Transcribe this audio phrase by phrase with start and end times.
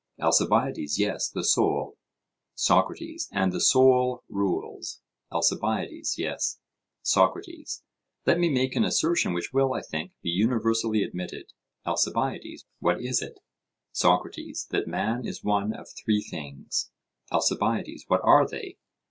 [0.19, 1.95] ALCIBIADES: Yes, the soul.
[2.55, 4.99] SOCRATES: And the soul rules?
[5.31, 6.57] ALCIBIADES: Yes.
[7.03, 7.83] SOCRATES:
[8.25, 11.53] Let me make an assertion which will, I think, be universally admitted.
[11.85, 13.41] ALCIBIADES: What is it?
[13.91, 16.89] SOCRATES: That man is one of three things.
[17.31, 18.79] ALCIBIADES: What are they?